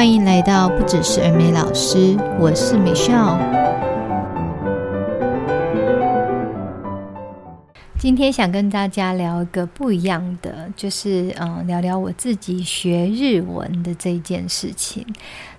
[0.00, 3.38] 欢迎来到不只是耳美老师，我是美少。
[7.98, 15.06] 今天想跟大家聊一个不一样的，就是嗯，聊聊我自己学日文的这件事情。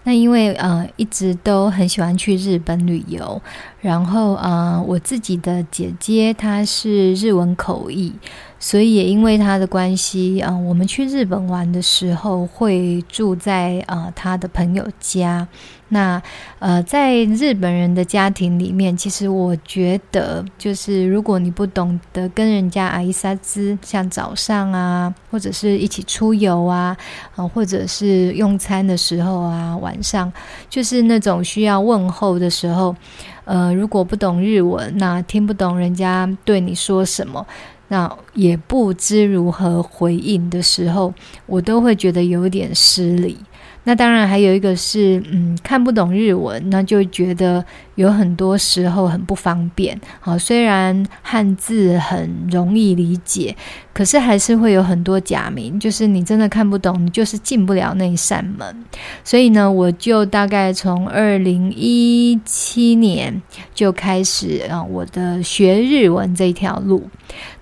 [0.04, 3.40] 那因为呃一直都很喜欢去日本旅游，
[3.82, 8.12] 然后呃我自己的姐姐她是日文口译，
[8.60, 15.48] 所以也因为她的关系，呃我们去日本玩的时候会住在呃她的朋友家。
[15.94, 16.22] 那
[16.60, 26.96] 呃在日本人的家庭里面，其实我觉得就是如果你不懂得跟人家阿伊萨兹，像早上啊，或者是一起出游啊，
[27.36, 29.91] 呃或者是用餐的时候啊晚。
[29.92, 30.32] 晚上
[30.70, 32.96] 就是那种需要问候的时候，
[33.44, 37.46] 呃，如果不懂日文，那听不懂人家对你说什么，
[37.90, 41.14] 那也不知如何回应的时候，
[41.46, 43.38] 我都会觉得有点失礼。
[43.84, 50.00] 那当然还有一个是，嗯，看不懂日文，那就觉得有很多时候很不方便。
[50.20, 53.56] 好，虽然汉字很容易理解，
[53.94, 58.86] 可是还是会有很多假名，就是你真的看不懂，你就是进不了那一扇门。
[59.24, 63.42] 所以呢，我就大概从二零一七年
[63.74, 67.10] 就开始啊，我的学日文这条路。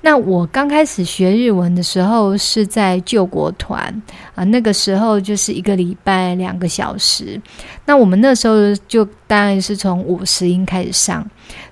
[0.02, 4.02] 那我刚开始学日文的时候是在救国团
[4.34, 7.40] 啊，那个时候就是一个礼拜两个小时。
[7.86, 8.56] 那我们那时候
[8.88, 11.24] 就当然是从五十音开始上，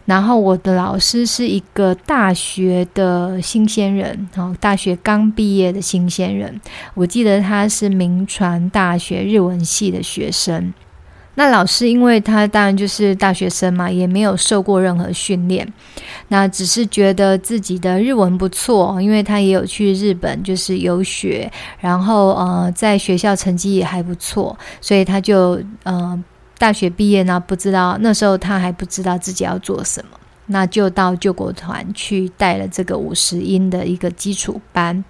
[0.05, 6.61] 然后我的老师是一个大学的新鲜人，哦，大学刚毕业的新鲜人。
[6.94, 10.72] 我记得他是名传大学日文系的学生。
[11.33, 15.67] 那老师，因为他当然就是大学生嘛，也没有受过任何训练，
[16.28, 26.23] 那只是觉得自己的日文不错，因为他也有去日本就是游学，然后呃在学校成绩也还不错，所以他就呃
[26.57, 30.18] 大学毕业呢，不知道那时候他还不知道自己要做什么。
[30.50, 35.03] 那就到救国团去带了这个五十音的一个基础班。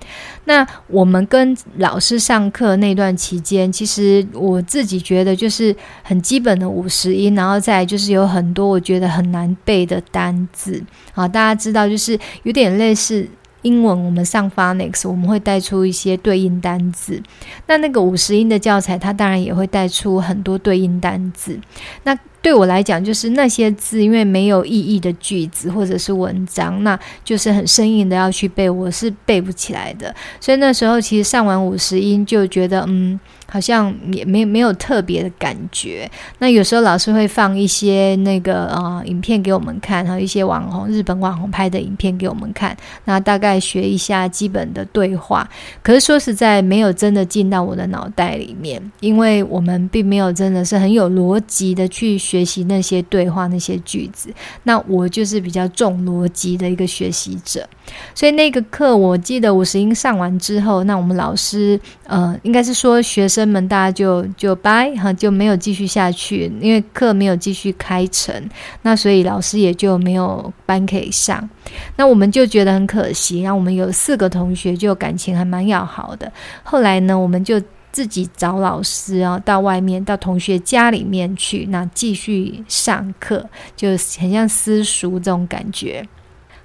[0.46, 10.84] 那我们跟老师上课那段期间，其实我自己觉得就是很基本的五十音，然后再就是有很多我觉得很难背的单字。
[11.14, 13.30] 好，大家知道就是有点类似
[13.64, 17.22] 英文，我们上 Phonics 我们会带出一些对应单字。
[17.68, 21.60] 那那个五十音的教材，它当然也会带出很多对应单字。
[22.04, 30.16] 那对我来讲，就是那些字，因为没有意义的句子或者是文章，那就是很生硬的要去背，我是背不起来的。
[30.40, 36.10] 所以那时候其实上完五十音就觉得，嗯，好像也没没有特别的感觉。
[36.40, 42.76] 那有时候老师会放一些那个、呃、影片给我们看，还有一些网红日本网红拍的影片给我们看，
[43.06, 45.48] 那大概学一下基本的对话。
[45.84, 52.48] 可是说实在，没有真的进到我的脑袋里面，因为我们并没有真的是很有逻辑的去学。
[52.48, 54.30] 习那些对话、那些句子，
[54.64, 57.68] 那我就是比较重逻辑的一个学习者，
[58.16, 68.34] 所以那个课我记得五十音上完之后，那我们老师呃，应该是说学生们大家就就拜哈，就没有继续下去，因为课没有继续开成，
[68.82, 71.48] 那所以老师也就没有班可以上，
[71.96, 76.32] 那我们就觉得很可惜，然后我们有四个同学就感情还蛮要好的，
[76.64, 77.62] 后来呢，我们就。
[77.90, 83.44] 自己找老师啊，到外面到同学家里面去，那继续上课，
[83.76, 83.88] 就
[84.20, 86.08] 很像私塾这种感觉。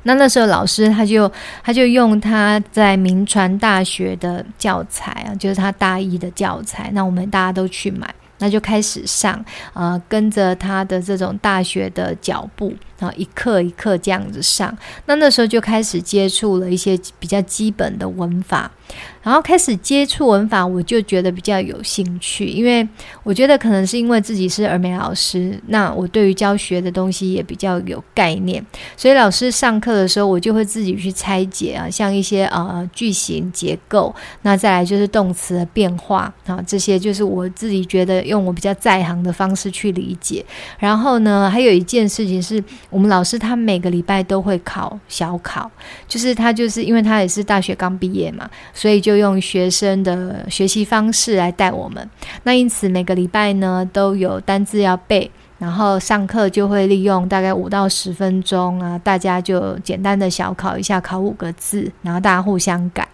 [0.04, 1.30] 那那时候老师他就
[1.62, 12.74] 他就用他在民传大学的教材啊，就是他大一的教材，那我们大家都去买，那就开始上，啊，跟着他的这种大学的脚步。
[13.02, 14.72] 啊，一课一课这样子上，
[15.06, 18.70] 那那时候就开始接触了一些比较基本的文法，
[19.22, 22.86] 然后开始接触文法，我就觉得比较有兴趣，因为
[23.22, 28.64] 我觉得可能是因为自己是儿美老师，那我对于教学的东西也比较有概念，
[28.96, 40.44] 所以老师上课的时候，我就会自己去拆解啊，像一些呃句型结构，那再来就是动词的变化啊，这些就是我自己觉得用我比较在行的方式去理解，
[40.78, 42.62] 然后呢，还有一件事情是。
[42.90, 45.70] 我们老师他每个礼拜都会考小考，
[46.06, 52.08] 就是他就是因为他也是大学刚毕业嘛，所以就就用学生的学习方式来带我们。
[52.44, 63.06] 那因此每个礼拜呢都有单字要背，然后上课就会利用大概五到十分钟啊，大家就简单的小考一下，考五个字，然后大家互相改。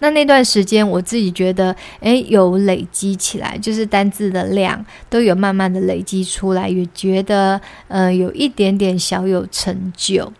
[0.00, 7.58] 那那段时间，我自己觉得，诶，有累积起来，就是单字的量都有慢慢的累积出来，也觉得，
[7.88, 10.30] 呃，有一点点小有成就。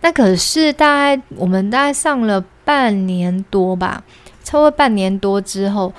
[0.00, 4.02] 那可是大概我们大概上了半年多吧，
[4.54, 5.92] 超过半年多之后，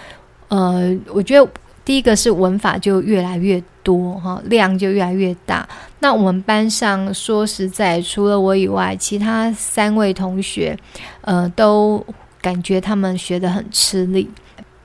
[0.47, 1.45] 呃，我觉得
[1.83, 5.67] 第一个是文法就越来越多哈，量就越来越大。
[5.99, 10.77] 那我们班上说实在，除了我以外，其他三位同学，
[11.19, 12.01] 呃，都
[12.39, 14.29] 感觉他们学得很吃力，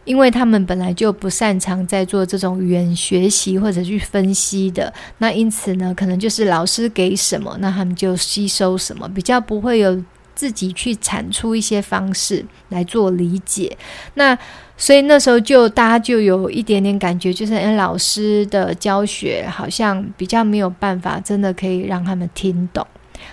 [0.02, 4.92] 因为他们本来就不擅长在做这种语言学习或者去分析的。
[5.18, 10.02] 那因此呢，可能就是老师给什么，那他们就吸收什么，比较不会有
[10.40, 13.76] 自己去产出一些方式来做理解。
[14.14, 14.38] 那
[14.78, 22.86] 所以那时候就大家就有一点点感觉，就是诶，老师的教学好像比较没有办法，真的可以让他们听懂。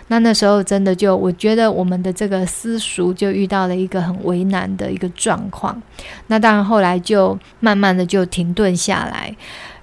[0.09, 5.81] 那那时候真的就，我觉得我们的这个私塾就遇到了一个很为难的一个状况。
[6.27, 9.33] 那当然后来就慢慢的就停顿下来，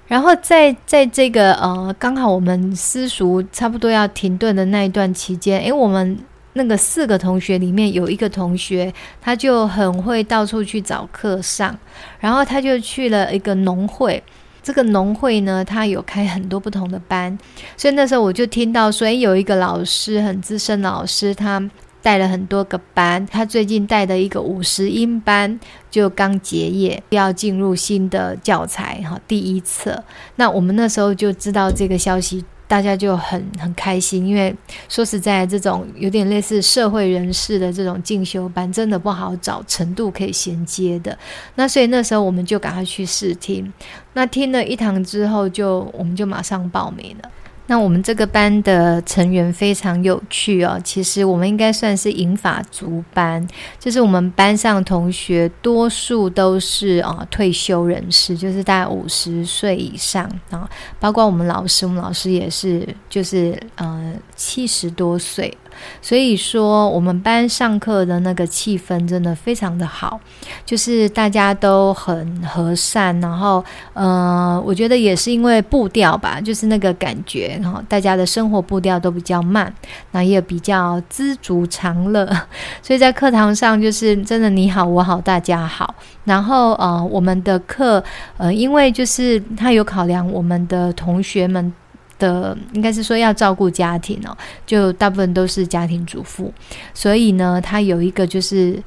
[0.05, 6.19] 然后在在这个呃刚好我们私塾差不多要停顿的那一段期间，诶，我们。
[6.57, 11.77] 那个四个同学里面有一个同学，他就很会到处去找课上，
[12.19, 14.23] 然后他就去了一个农会。
[14.63, 17.37] 这个农会呢，他有开很多不同的班，
[17.77, 21.61] 所以那时候我就听到说，诶，有一个老师很资深的老师，他
[22.01, 25.59] 带了很多个班，他最近带的一个五十音班
[25.91, 30.03] 就刚结业，要进入新的教材哈，第一册。
[30.37, 32.43] 那我们那时候就知道这个消息。
[32.67, 34.55] 大家就很很开心，因为
[34.89, 41.17] 说实在，这种有点类似社会人士的这种进修班，真的不好找程度可以衔接的。
[41.55, 43.71] 那所以那时候我们就赶快去试听，
[44.13, 47.29] 那听了一堂之后就，我们就马上报名了。
[47.67, 53.45] 那我们这个班的成员非常有趣哦，其实我们应该算是银发族班，
[53.79, 60.69] 就是我们班上同学多数都是啊退休人士，就是大概五十岁以上啊，
[60.99, 65.57] 包括我们老师，我们老师也是就是呃七十多岁。
[66.01, 70.19] 所以说，我们班上课的那个气氛真的非常的好，
[70.65, 73.63] 就是大家都很和善，然后，
[73.93, 79.73] 呃，我觉得也是因为步调吧，就是那个感觉，然后大家的生活步调都比较慢，
[80.11, 82.25] 那也比较知足常乐，
[82.81, 85.95] 所以在课堂上就是真的你好我好大家好，
[86.25, 88.03] 然后呃，我们的课，
[88.37, 91.73] 呃，因为就是他有考量我们的同学们。
[92.19, 94.35] 的应该是说要照顾家庭哦，
[94.65, 96.51] 就大部分都是家庭主妇，
[96.93, 98.81] 所以呢，他有一个就是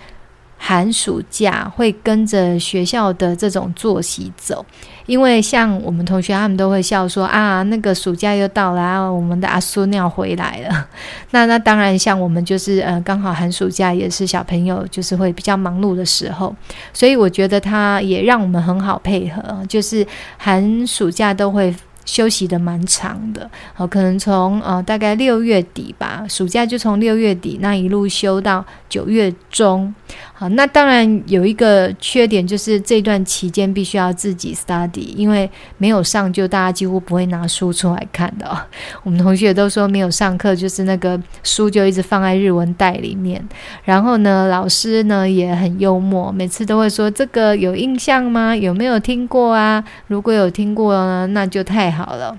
[0.57, 4.67] 寒暑假会跟着学校的这种作息走，
[5.07, 10.89] 因为像我们同学他们都会笑说啊，那个暑假又到了啊，我们的阿孙要回来了。
[11.31, 16.53] 那 那当然，像我们就是呃，刚好寒暑假也是小朋友就是会比较忙碌的时候，
[16.93, 20.05] 所以我觉得他也让我们很好配合，就是
[20.39, 21.73] 寒暑假都会。
[22.09, 29.95] 休息的蛮长的，好，可能从呃大概六月底吧，暑假就从六月底那一路休到九月中。
[30.41, 38.57] 好，那当然有一个缺点，就是这段期间必须要自己 study，因为没有上就大家几乎不会拿书出来看的哦。
[39.03, 43.45] 我们同学都说没有上课，就是那个书就一直放在日文袋里面。
[43.83, 48.55] 然后呢，老师呢也很幽默，每次都会说这个有印象吗？
[48.55, 49.83] 有没有听过啊？
[50.07, 52.39] 如果有听过呢，那就太好了。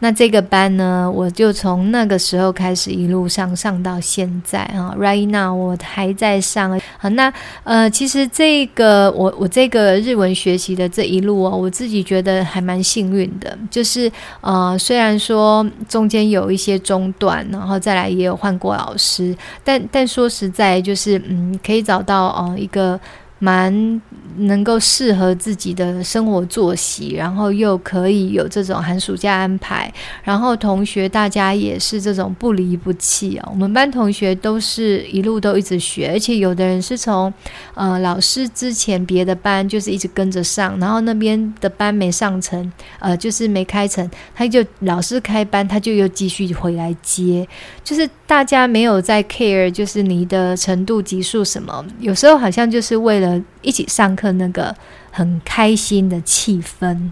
[0.00, 6.78] 那这个班呢，我就从那个时候开始一路上上到现在啊，right now 我还在上。
[6.98, 7.32] 好，那
[7.64, 14.10] 呃，其实这个我我这个日文学习的这一路哦，我自己觉得还蛮幸运的，就是
[14.40, 22.98] 呃，虽然说中间有一些中断，然后再来也有换过老师，但但说实在，就是嗯，可以找到呃一个。
[23.42, 24.00] 蛮
[24.36, 29.92] 能够适合自己的生活作息，然后又可以有这种寒暑假安排，
[30.22, 33.48] 然后同学大家也是这种不离不弃哦。
[33.50, 37.32] 我们班同学都是一路都一直学，而且有的人是从
[37.74, 47.48] 呃老师之前别的班就是一直跟着上，然后那边的班没上成，呃就是没开成，他就老师开班，他就又继续回来接，
[47.82, 53.29] 就是大家没有在 care，就是你的程度级数什么，有时候好像就是为了。
[53.62, 54.74] 一起上课那个
[55.10, 57.10] 很开心的气氛。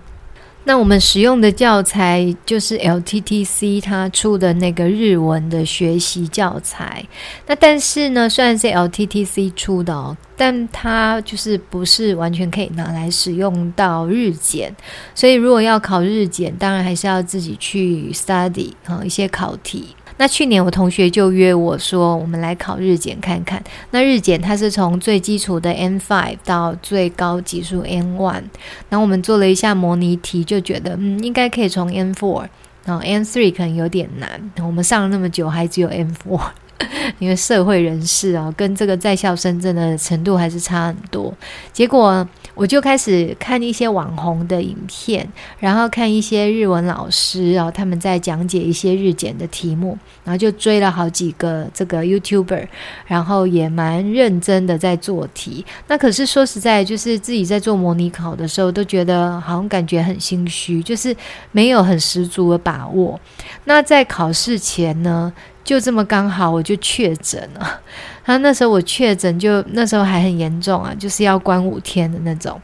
[0.65, 7.03] 那我们使用的教材就是 LTTC 他出的那个日文的学习教材。
[7.47, 14.75] 那但是呢，虽然是 LTTC 出的哦，但它就是不是完全可以拿来使用到日检。
[15.15, 19.95] 所以如果要考日检，当然还是要自己去 study 啊一些考题。
[20.19, 23.63] 那去年我同学就约我说，我们来考日检看看。
[23.93, 28.43] 那日检它是从最基础的 N five 到最高级数 N one，。
[28.91, 32.47] 然后我们做了一下模拟题，就觉得嗯，应该可以从 N four，。
[32.85, 34.51] 然后 N three 可能有点难。
[34.61, 36.41] 我们上了那么久，还只有 N four。
[37.19, 41.35] 因为社会人士啊，跟这个在校生真的程度还是差很多。
[41.73, 45.27] 结果我就开始看一些网红的影片，
[45.59, 52.67] 然后看一些日文老师啊，他们在讲解一些日检的题目，然后就追了好几个这个 YouTuber，
[53.07, 55.65] 然后也蛮认真的在做题。
[55.89, 61.15] 那可是说实在，就是自己在做模拟考的时候，都觉得好像感觉很心虚，就是
[61.53, 63.19] 没有很十足的把握。
[63.65, 65.33] 那在考试前呢，
[65.69, 67.81] 就这么刚好我就确诊了。
[68.25, 72.59] 他那时候我确诊，就那时候还很严重啊，就是要关五天的那种。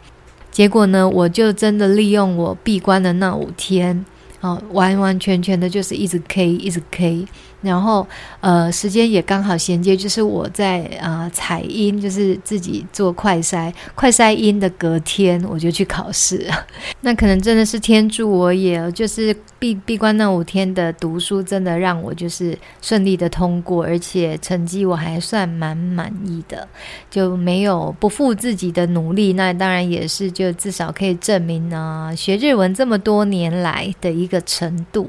[0.50, 4.02] 结果呢，我就真的利用我闭关的那五天，
[4.40, 7.26] 哦，完完全全的就是一直 K，一直 K。
[7.64, 8.06] 然后，
[8.40, 16.46] 呃，时间也刚好衔接，就是我在啊采阴，就是自己做快筛，快筛阴的隔天我就去考试。
[17.00, 26.68] 那可能真的是天助我也，就是闭闭关那五天的读书，真的让我就是顺利的通过，而且成绩我还算蛮满意的，
[27.10, 29.32] 就没有不负自己的努力。
[29.32, 35.08] 那当然也是，就至少可以证明呢，学日文这么多年来的一个程度。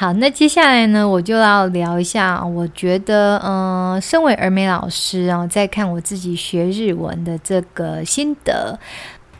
[0.00, 8.78] 好，那接下来呢，我就要聊一下，我觉得，嗯、身为儿美老师啊，在看我自己学日文的这个心得，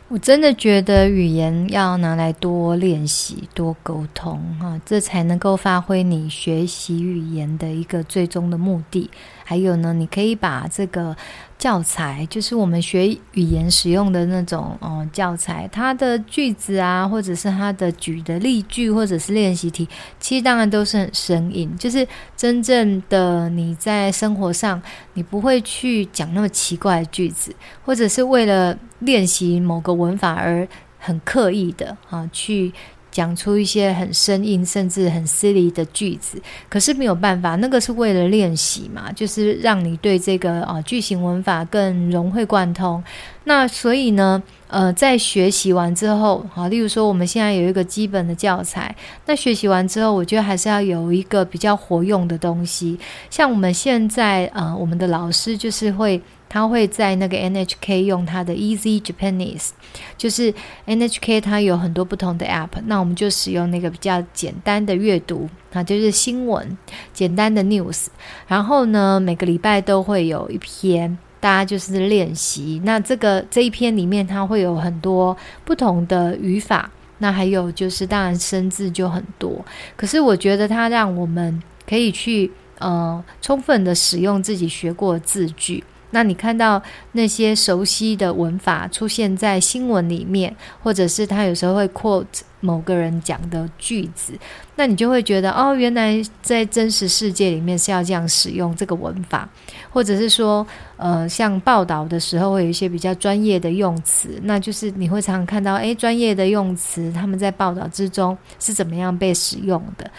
[0.09, 9.09] 我真的觉得语言要拿来多练习、多沟通啊，这才能够发挥你学习语言的一个最终的目的。
[9.45, 11.15] 还有呢，你可以把这个。
[11.59, 19.85] 教材就是我们学语言使用的那种哦，教材，它的句子啊，或者是它的举的例句，或者是练习题，
[20.21, 21.77] 其实当然都是很生硬。
[21.77, 24.81] 就是真正的你在生活上，
[25.15, 30.65] 你不会去讲那么奇怪的句子，或者是为了练习某个文法而
[30.97, 32.73] 很刻意的啊去。
[33.11, 43.03] 讲出一些很生硬甚至很失礼的句子，可是没有办法，那个是为了练习嘛，就是让你对这个啊句型文法更融会贯通。
[43.45, 52.99] 那所以呢，呃，在学习完之后，好，例如说我们现在有一个基本的教材，那学习完之后，我觉得还是要有一个比较活用的东西。
[53.29, 56.21] 像我们现在呃，我们的老师就是会。
[56.49, 59.69] 他会在那个 NHK 用他的 Easy Japanese，
[60.17, 60.51] 就是
[60.87, 66.75] NHK 它有很多不同的 App，那我们就使用那个比较简单的阅读啊，就是新闻
[67.13, 68.07] 简单的 News，
[68.47, 72.81] 然后呢，每个礼拜都会有一篇，大家就是练习。
[72.83, 76.89] 那这个这一篇里面，它会有很多不同的语法，
[77.19, 79.63] 那还有就是当然生字就很多，
[79.95, 85.83] 可是我觉得它让我们可以去呃充分的使用自己学过的字句。
[86.11, 92.25] 那你看到那些熟悉的文法出现在新闻里面，或者是他有时候会 quote
[92.61, 94.33] 某个人讲的句子，
[94.75, 99.47] 那你就会觉得哦，原来在真实世界里面是要这样使用这个文法，
[99.89, 100.65] 或者是说，
[100.97, 110.09] 呃，像报道的时候会有一些比较专业的用词，那就是你会常常看到，诶，专业的用词他们在报道之中是怎么样被使用的。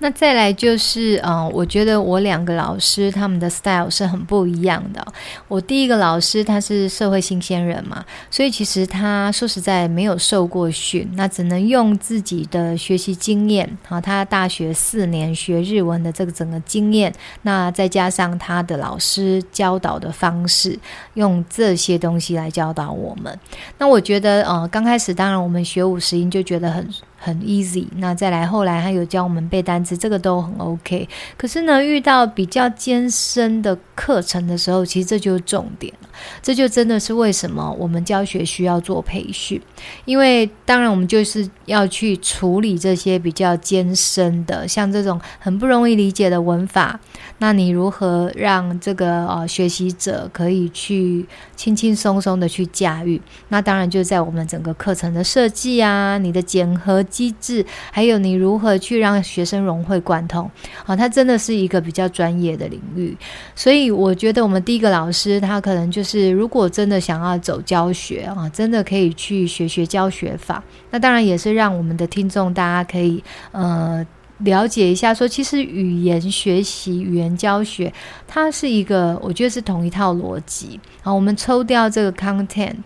[0.00, 5.04] 那再来就是，嗯，我觉得我两个老师他们的 style 是很不一样的。
[5.48, 17.12] 我第一个老师他是社会新鲜人嘛，所以其实他说实在没有受过训，那只能用自己的学习经验，啊，他大学四年学日文的这个整个经验，
[17.42, 20.78] 那再加上他的老师教导的方式，
[21.14, 23.36] 用这些东西来教导我们。
[23.78, 26.88] 那我觉得，呃，刚开始当然我们学五十音就觉得很。
[27.18, 31.08] 很 easy，那再来后来还有教我们背单词，这个都很 OK。
[31.36, 36.08] 可是呢，遇到比较艰深的课程的时候，其实这就是重点了。
[36.40, 39.60] 这就真的是为什么我们教学需要做培训，
[40.04, 46.98] 因为当然我们就是要去处理这些比较艰深的，像这种很不容易理解的文法。
[47.38, 51.26] 那你如何让这个呃学习者可以去
[51.56, 53.20] 轻轻松松的去驾驭？
[53.48, 57.04] 那当然就在我们整个课程的设计啊，你的检核。
[57.08, 60.48] 机制，还有你如何去让学生融会贯通，
[60.84, 63.16] 啊，它真的是一个比较专业的领域。
[63.54, 70.62] 所以我觉得我们第一个老师，他可能就是如果真的想要走教学啊，真的可以去学学教学法。
[70.90, 74.06] 那当然也是让我们的听众大家可以呃
[74.38, 77.92] 了解一下，说其实语言学习、语言教学，
[78.26, 80.78] 它是一个我觉得是同一套逻辑。
[81.02, 82.76] 好，我们抽掉这个 content。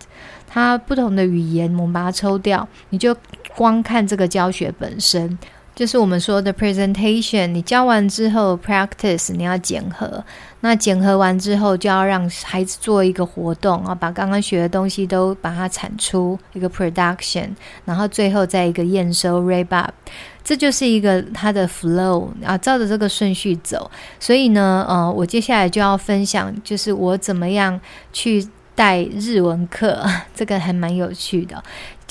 [0.54, 3.16] 它不同的语言，我们把它抽掉，你就
[3.56, 5.38] 光看这个教学本身，
[5.74, 10.22] 就是我们说的 presentation，你教完之后 practice，你要检核。
[10.60, 17.48] 那检核完之后，就要让孩子做一个活动啊，把刚刚学的东西都把它产出一个 production，
[17.84, 19.92] 然后最后再一个验收 rap up，
[20.44, 23.90] 这就是一个它的 flow 啊，照着这个顺序走。
[24.20, 27.80] 所以呢，呃，我接下来就要分享，就是我怎么样
[28.12, 31.60] 去带日文课， 这个还蛮有趣的。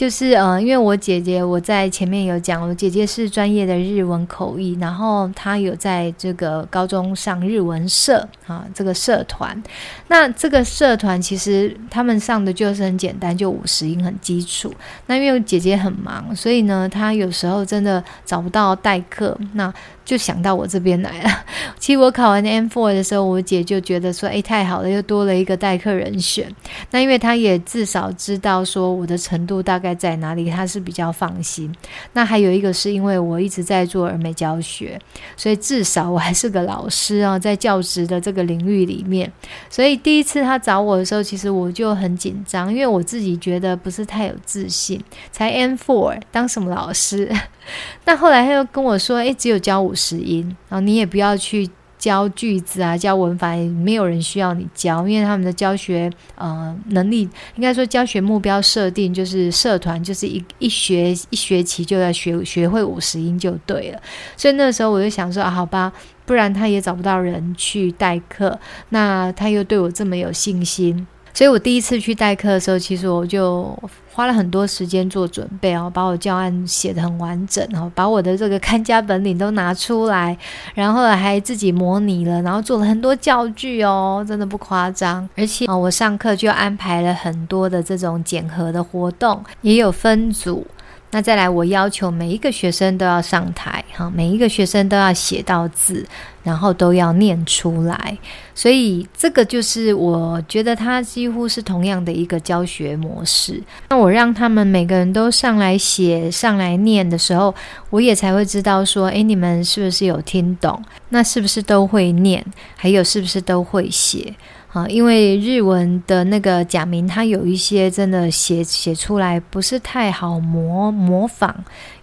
[0.02, 9.62] 就是呃，因为我姐姐我在前面有讲，我姐姐是专业的日文口译，然后她有在这个高中上日文社啊，这个社团。
[10.08, 14.74] 那这个社团其实他们上的就是很简单，就五十音很基础。
[15.06, 19.72] 那因为姐姐很忙，所以呢，她有时候真的找不到代课，那
[20.04, 21.30] 就想到我这边来了。
[21.80, 26.54] 其实我考完 M4 的时候，我姐就觉得说，哎，太好了，又多了一个代课人选。
[26.90, 29.92] 那因为她也至少知道说我的程度大概。
[30.02, 31.72] 在哪里，他是比较放心。
[32.14, 35.00] 那还有一个是因为我一直在做儿美教学，
[35.38, 39.32] 所以至少我还是个老师啊，在教职的这个领域里面。
[39.70, 45.00] 所以第一次他找我的时候，其实我就很紧张，因为我自己觉得不是太有自信，
[45.32, 47.30] 才 M4 当什么老师？
[48.04, 51.70] 但后来他又跟我说：“哎，只有教五十音，然后你也不要去。”
[52.02, 64.02] 教句子啊，教文法，没有人需要你教，因为他们的教学呃能力，应该说教学目标设定就是社团，就是一一学一学期就要学学会五十音就对了。
[64.36, 65.94] 所以那时候我就想说啊，好吧，
[66.26, 71.06] 不然他也找不到人去代课，那他又对我这么有信心。
[71.34, 73.78] 所以我第一次去代课的时候，其实我就
[74.14, 80.38] 花了很多时间做准备哦，把我教案写得很完整哦，把我的这个看家本领都拿出来，
[80.76, 85.28] 然后还自己模拟了，然后做了很多教具哦，真的不夸张。
[85.38, 90.68] 而且啊，我上课就安排了很多的这种检核的活动，也有分组。
[91.12, 96.06] 那再来，我要求每一个学生都要上台，哈，每一个学生都要写到字，
[96.42, 98.18] 然后都要念出来。
[98.56, 103.62] 所以这个就是我觉得它几乎是同样的一个教学模式。
[103.90, 107.54] 那我让他们每个人都上来写、上来念的时候，
[107.90, 110.82] 我也才会知道说，诶，你们是不是有听懂？
[111.10, 112.46] 那是不是都会念？
[112.78, 114.34] 还有是不是都会写？
[114.74, 121.54] 啊，因为日文的那个假名，它有一些真的写写出来不是太好模模仿。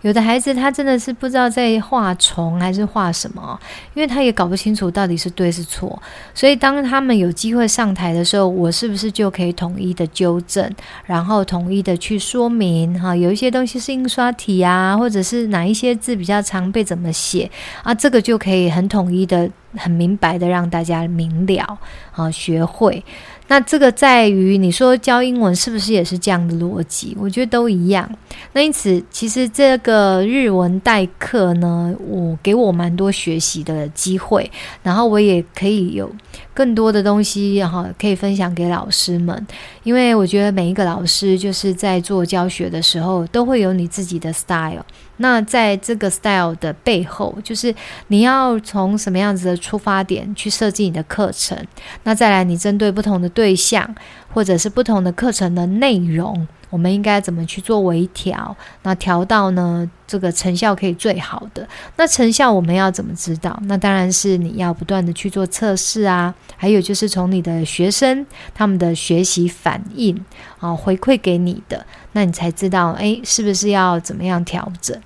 [0.02, 3.58] 有的孩子他真的是不知道在画虫还是画什么，
[3.94, 6.00] 因为他也搞不清楚到底是对是错。
[6.32, 10.70] 所以当他们有机会上台的时候，我是不是就可以统一的纠正，
[11.04, 13.00] 然后统一的去说明？
[13.00, 17.50] 哈，有一些东西是印刷体啊，或者是哪一些字比较常被怎么写
[17.82, 17.92] 啊？
[17.92, 19.50] 这个就可以很统一的。
[19.76, 21.78] 很明白的让大家明了
[22.14, 23.04] 啊，学会。
[23.48, 27.16] 那这个在于你说教英文是不是也是这样的逻辑？
[27.18, 28.08] 我觉得都一样。
[28.52, 34.50] 那因此，其实这个日文代课呢，我给我蛮多学习的机会，
[34.82, 36.10] 然后我也可以有
[36.54, 39.46] 更多的东西哈，可以分享给老师们。
[39.82, 44.84] 因为我觉得每一个老师就是在做教学的时候，都会有你自己的 style。
[45.20, 47.74] 那在这个 style 的背后，就是
[48.06, 51.58] 你要从什么样子的出发点去设计你的课程。
[52.04, 53.94] 那再来，你针对不同的对象，
[54.34, 58.56] 或者是不同的课程的内容，我们应该怎么去做微调？
[58.82, 61.64] 那调到呢，这个成效可以最好的。
[61.94, 63.56] 那成效我们要怎么知道？
[63.66, 70.20] 那当然是你要不断的去做测试啊，还有就是从你的学生他们的学习反应
[70.58, 71.86] 啊回馈给你的。
[72.10, 75.00] 那你才知道，诶，是不是要怎么样调整？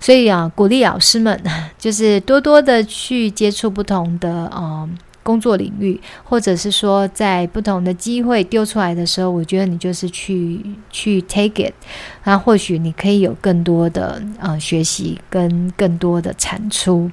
[0.00, 1.38] 所以啊，鼓励老师们
[1.78, 4.88] 就是多多的去接触不同的呃
[5.24, 10.60] 工作领域，或者是说在不同的机会丢出来的时候，我觉得你就是去
[10.90, 11.72] 去 take it，
[12.22, 17.10] 那或许你可以有更多的呃学习跟更多的产出，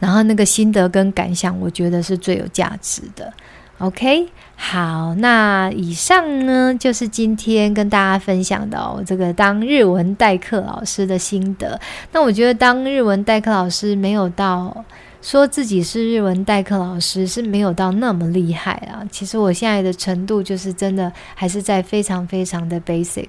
[0.00, 3.32] 然后那个心得跟感想，我觉得是最有价值的。
[3.78, 11.80] OK，好，那以上呢就是今天跟大家分享的哦，这个当日文代课老师的心得。
[12.10, 14.84] 那我觉得当日文代课老师没有到。
[15.26, 19.02] 说自己是日文代课老师是没有到那么厉害啊。
[19.10, 23.26] 其实我现在的程度就是真的还是在非常非常的 basic。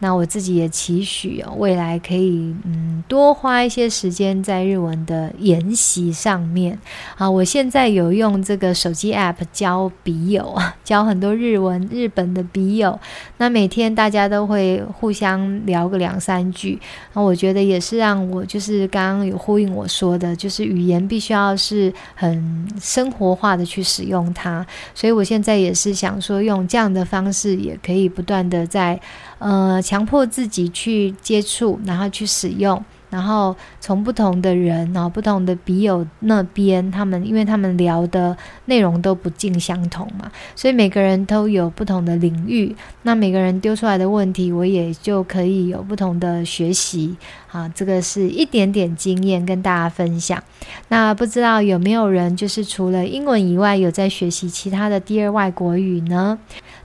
[0.00, 6.78] 那我自己也期许哦，未来可以嗯多花一些时间在日文的研习上面
[7.16, 7.30] 啊。
[7.30, 13.00] 我现在有用这个手机 app 交笔友， 交很多日文日本的笔友。
[13.38, 16.78] 那每天大家都会互相聊个两三句。
[17.14, 21.37] 那我觉得也是让我就是刚刚有呼应我说的，就是语言必须要。
[21.38, 29.00] 要是很生活化的去使用它，所以我现在也是想说，用这样的方式也可以不断的在
[29.38, 42.74] 呃强迫自己去接触，然后去使用，然后从不同的人，然后不同的笔友那边，他们因为他们聊的内容都不尽相同嘛，所以每个人都有不同的领域。
[43.02, 47.16] 那每个人丢出来的问题，我也就可以有不同的学习。
[47.50, 50.42] 啊，这个是一点点经验跟大家分享。
[50.88, 56.38] 那不知道有没有人就是除了英文以外，有在学习其他的第二外国语呢？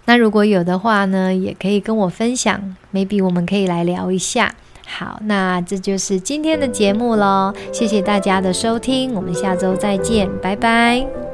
[0.05, 4.55] 那如果有的话呢，也可以跟我分享，maybe 我们可以来聊一下。
[4.85, 11.32] 好，那这就是今天的节目喽，谢谢大家的收听，我们下周再见，拜拜。